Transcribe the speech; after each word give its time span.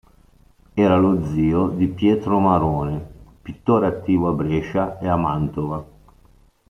Era 0.73 0.97
lo 0.97 1.27
zio 1.27 1.67
di 1.67 1.85
Pietro 1.87 2.39
Marone, 2.39 3.07
pittore 3.43 3.85
attivo 3.85 4.29
a 4.29 4.33
Brescia 4.33 4.97
e 4.97 5.07
a 5.07 5.15
Mantova. 5.15 5.85